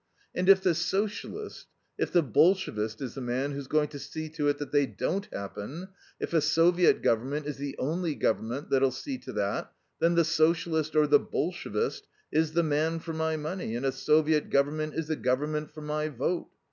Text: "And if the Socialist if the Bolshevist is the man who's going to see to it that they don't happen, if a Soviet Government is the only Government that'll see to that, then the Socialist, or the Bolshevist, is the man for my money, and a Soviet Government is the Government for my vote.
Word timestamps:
"And 0.33 0.49
if 0.49 0.61
the 0.61 0.73
Socialist 0.73 1.67
if 1.95 2.11
the 2.11 2.23
Bolshevist 2.23 3.01
is 3.03 3.13
the 3.13 3.21
man 3.21 3.51
who's 3.51 3.67
going 3.67 3.89
to 3.89 3.99
see 3.99 4.29
to 4.29 4.47
it 4.47 4.57
that 4.57 4.71
they 4.71 4.87
don't 4.87 5.27
happen, 5.31 5.89
if 6.19 6.33
a 6.33 6.41
Soviet 6.41 7.03
Government 7.03 7.45
is 7.45 7.57
the 7.57 7.75
only 7.77 8.15
Government 8.15 8.71
that'll 8.71 8.89
see 8.89 9.19
to 9.19 9.31
that, 9.33 9.71
then 9.99 10.15
the 10.15 10.25
Socialist, 10.25 10.95
or 10.95 11.05
the 11.05 11.19
Bolshevist, 11.19 12.07
is 12.31 12.53
the 12.53 12.63
man 12.63 12.97
for 12.97 13.13
my 13.13 13.37
money, 13.37 13.75
and 13.75 13.85
a 13.85 13.91
Soviet 13.91 14.49
Government 14.49 14.95
is 14.95 15.05
the 15.07 15.15
Government 15.15 15.69
for 15.71 15.81
my 15.81 16.07
vote. 16.09 16.49